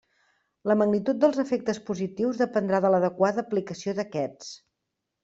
[0.69, 4.49] La magnitud dels efectes positius dependrà de l'adequada aplicació d'aquests.